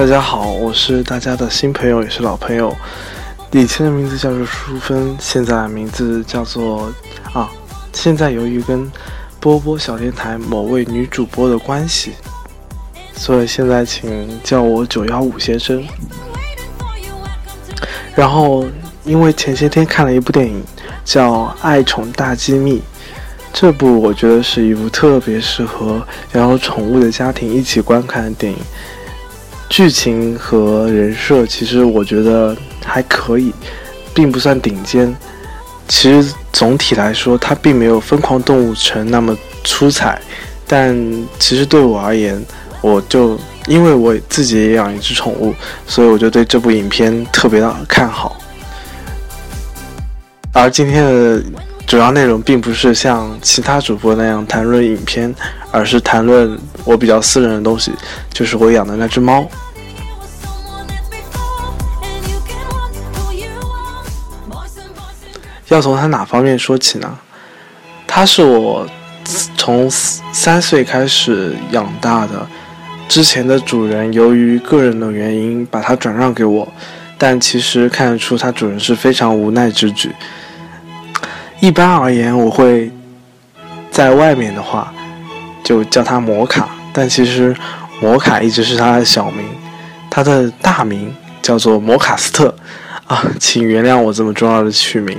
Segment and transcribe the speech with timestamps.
[0.00, 2.74] 大家好，我是大家的新朋友，也是老朋友。
[3.50, 6.90] 以前的名字叫做淑芬，现在名字叫做
[7.34, 7.50] 啊。
[7.92, 8.90] 现在由于跟
[9.38, 12.12] 波波小电台某位女主播的关系，
[13.12, 15.86] 所以现在请叫我九幺五先生。
[18.14, 18.64] 然后，
[19.04, 20.64] 因为前些天看了一部电影，
[21.04, 21.30] 叫
[21.60, 22.76] 《爱宠大机密》。
[23.52, 26.00] 这部我觉得是一部特别适合
[26.32, 28.58] 养有宠物的家庭一起观看的电影，
[29.70, 33.50] 剧情和人设其实我觉得还可以，
[34.12, 35.16] 并不算顶尖。
[35.88, 40.20] 其实总体来说，它并没有《疯狂动物城》那么出彩，
[40.66, 40.94] 但
[41.38, 42.44] 其实对我而言，
[42.82, 45.54] 我就因为我自己也养一只宠物，
[45.86, 48.36] 所以我就对这部影片特别的看好。
[50.52, 51.42] 而今天的。
[51.86, 55.34] 主要内容并不是像其他主播那样谈论影片，
[55.72, 56.56] 而是谈论
[56.90, 57.92] 我比较私人的东西，
[58.32, 59.46] 就是我养的那只猫。
[65.68, 67.16] 要从它哪方面说起呢？
[68.08, 68.84] 它是我
[69.56, 69.88] 从
[70.32, 72.44] 三岁开始养大的，
[73.08, 76.66] 之前的主人由于个人的原因把它转让给我，
[77.16, 80.12] 但其实看得出它主人是非常无奈之举。
[81.60, 82.90] 一般而言，我会
[83.92, 84.92] 在外面的话
[85.62, 87.54] 就叫它摩卡，但其实
[88.00, 89.44] 摩卡一直是他的小名，
[90.10, 92.54] 他的大名叫做摩卡斯特
[93.06, 95.16] 啊，请原谅我这么重要的取名。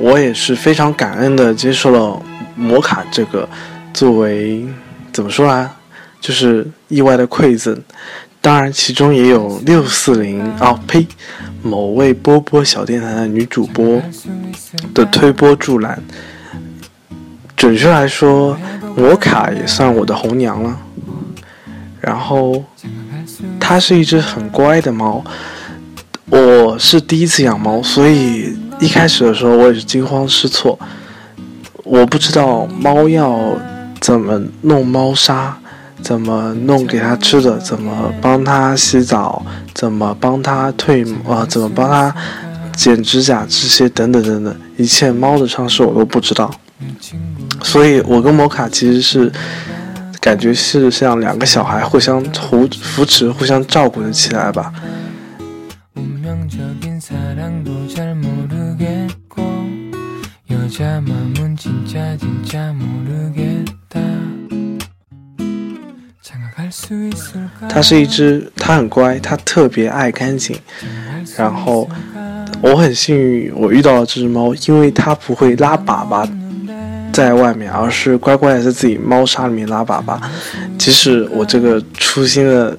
[0.00, 2.20] 我也是非常感恩的接受了
[2.56, 3.48] 摩卡这个
[3.92, 4.66] 作为
[5.12, 5.76] 怎么说啊，
[6.20, 7.80] 就是意外的馈赠。
[8.40, 11.06] 当然，其中也有六四零哦呸，
[11.62, 14.02] 某位波波小电台的女主播
[14.92, 16.02] 的推波助澜。
[17.56, 18.58] 准确来说，
[18.96, 20.78] 摩卡也算我的红娘了。
[22.00, 22.62] 然后，
[23.58, 25.24] 它是一只很乖的猫。
[26.30, 30.78] 我是第一次养猫，所以一开始的时候我也是惊慌失措。
[31.82, 33.58] 我不知道猫要
[34.00, 35.58] 怎么弄猫砂。
[36.02, 37.56] 怎么弄给它吃的？
[37.56, 39.42] 怎么帮它洗澡？
[39.72, 41.46] 怎么帮它褪啊？
[41.48, 42.14] 怎么帮它
[42.76, 43.46] 剪指甲？
[43.48, 46.50] 这些等等等等，一切猫的常识我都不知道。
[47.64, 49.32] 所以，我跟摩卡其实是
[50.20, 54.72] 感觉是像两个小孩互相扶扶持、互相照顾的起来吧。
[67.68, 70.56] 它是一只，它很乖，它特别爱干净。
[71.36, 71.88] 然后
[72.60, 76.28] 我很幸运，我遇到了这只猫，因为它不会拉粑粑
[77.14, 80.18] 在外面，而是乖乖的在自己猫砂里面拉粑粑。
[80.76, 82.76] 即使我这个粗心的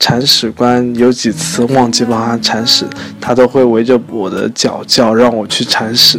[0.00, 2.84] 铲屎官有几次忘记帮它铲屎，
[3.20, 6.18] 它都会围着我的脚叫让我去铲屎，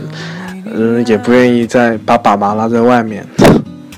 [0.74, 3.28] 嗯，也不愿意再把粑粑拉在外面。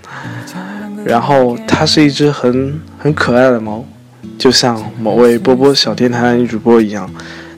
[1.06, 3.86] 然后它是一只很很可爱的猫，
[4.40, 7.08] 就像某位波波小电台的女主播一样。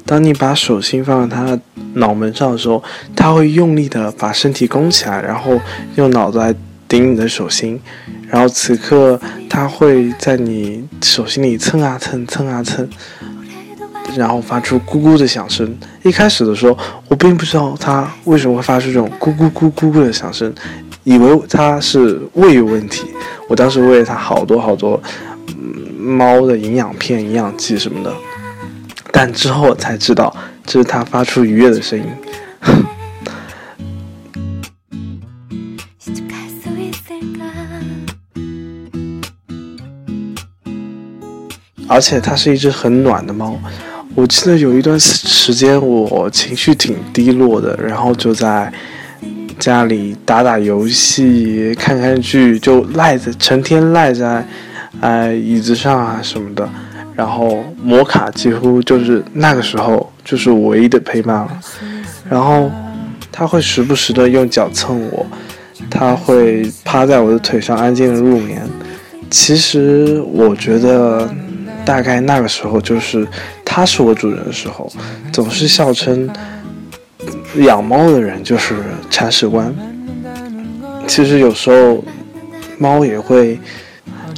[0.05, 1.59] 当你把手心放在它的
[1.93, 2.83] 脑门上的时候，
[3.15, 5.59] 它会用力的把身体弓起来，然后
[5.95, 6.53] 用脑子来
[6.87, 7.79] 顶你的手心。
[8.29, 9.19] 然后此刻
[9.49, 12.87] 它会在你手心里蹭啊蹭，蹭啊蹭，
[14.15, 15.77] 然后发出咕咕的响声。
[16.03, 16.77] 一开始的时候，
[17.09, 20.53] 我并不知道它为什么会发出这种咕咕咕咕咕的响声。
[21.03, 23.07] 以为它是胃有问题，
[23.49, 25.01] 我当时喂了它好多好多，
[25.47, 28.13] 嗯，猫的营养片、营养剂什么的，
[29.23, 32.05] 但之后才知道这是它发出愉悦的声音。
[41.87, 43.59] 而且它是一只很暖的猫，
[44.15, 48.73] 我记得有一段时间我情绪挺低落的，然后就在。
[49.59, 54.43] 家里打打游戏、看看剧，就赖在成天赖在，
[54.99, 56.67] 呃椅子上啊什么的。
[57.21, 61.59] 然后摩卡几乎就是那个时候就是唯一的陪伴了。
[62.27, 62.67] 然后
[63.31, 65.23] 他会时不时的用脚蹭我，
[65.87, 68.67] 他会趴在我的腿上安静的入眠。
[69.29, 71.29] 其实我觉得
[71.85, 73.27] 大概那个时候就是
[73.63, 74.91] 他是我主人的时候，
[75.31, 76.27] 总是笑称。
[77.57, 78.75] 养猫的人就是
[79.11, 79.71] 铲屎官。
[81.05, 82.03] 其实有时候
[82.79, 83.59] 猫也会，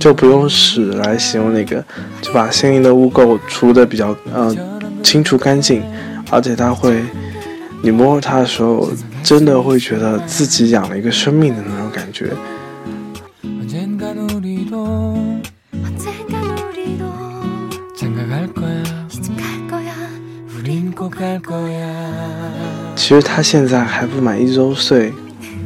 [0.04, 1.82] 就不用屎来形容那个，
[2.22, 4.54] 就把心灵的污垢除的比较呃
[5.02, 5.82] 清除干净，
[6.30, 7.02] 而且它会，
[7.82, 8.92] 你摸它的时候，
[9.24, 12.34] 真的会觉得自己养了一个生命的那种感觉。
[22.98, 25.14] 其实他现在还不满一周岁，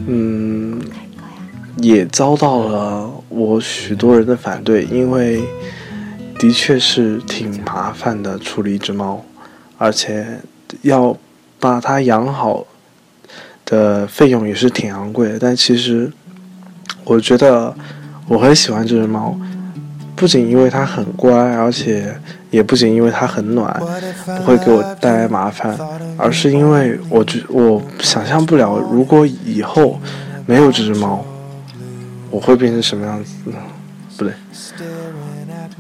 [0.06, 0.80] 嗯，
[1.78, 3.17] 也遭到了。
[3.38, 5.44] 我许多人的反对，因为
[6.40, 9.24] 的确是挺麻烦的处理一只猫，
[9.78, 10.26] 而且
[10.82, 11.16] 要
[11.60, 12.66] 把它养好
[13.64, 15.40] 的费用也是挺昂贵的。
[15.40, 16.12] 但其实
[17.04, 17.76] 我觉得
[18.28, 19.38] 我很喜欢这只猫。
[20.16, 22.20] 不仅因为它很乖，而且
[22.50, 23.72] 也不仅因为它很暖，
[24.26, 25.78] 不会给我带来麻烦，
[26.18, 30.00] 而是因为我觉我想象不了，如果以后
[30.48, 31.24] 没有这只猫，
[32.30, 33.34] 我会变成什么样子？
[34.18, 34.34] 不对，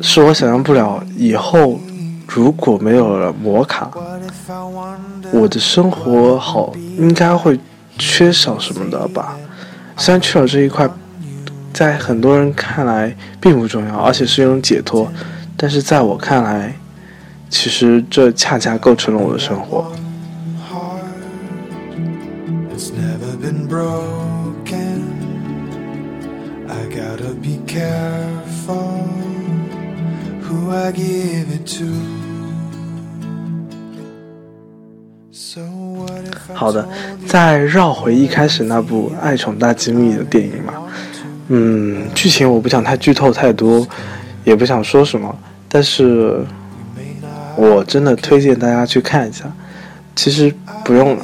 [0.02, 1.80] 是我想象不了以后
[2.28, 3.92] 如果没有了摩卡，
[5.32, 7.60] 我的生活好应该会
[7.98, 9.38] 缺少什么的吧？
[9.98, 10.90] 虽然缺少这一块。
[11.74, 15.08] 在很多人看来并不重要，而且是一种解脱，
[15.56, 16.74] 但是在我看来，
[17.52, 19.92] 其实这恰恰构成了我的生活。
[36.54, 36.88] 好的，
[37.26, 40.74] 再绕回一开始那部《爱宠大机密》的电影嘛。
[41.50, 43.88] 嗯，剧情我不想太剧透太多，
[44.44, 45.34] 也不想说什么，
[45.70, 46.44] 但是
[47.56, 49.46] 我真的推荐大家去看一下。
[50.16, 50.54] 其实
[50.84, 51.18] 不用，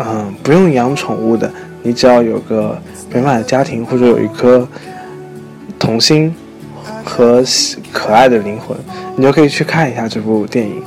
[0.00, 1.52] 嗯，不用养宠物的，
[1.82, 2.80] 你只要有个
[3.12, 4.66] 美满的家庭或者有一颗
[5.78, 6.34] 童心
[7.04, 7.42] 和
[7.92, 8.76] 可爱的灵魂，
[9.16, 10.82] 你就可以去看一下这部电影。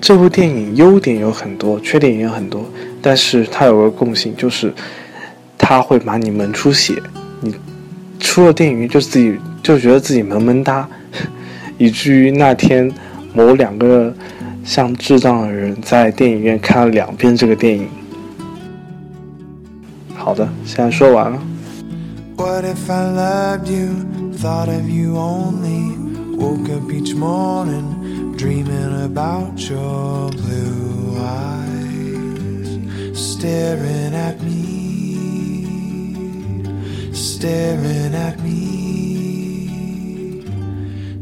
[0.00, 2.64] 这部电影优点有很多，缺点也有很多，
[3.02, 4.72] 但是它有个共性，就是
[5.58, 6.94] 它会把你萌出血，
[7.40, 7.54] 你。
[8.18, 10.86] 出了电影院就自己就觉得自己萌萌哒，
[11.78, 12.92] 以至于那天
[13.32, 14.12] 某两个
[14.62, 17.88] 像智障的人在电影院看了两遍这个电影。
[20.19, 21.39] 好的，现在说完了。
[37.45, 38.55] staring at me,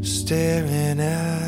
[0.02, 1.47] staring at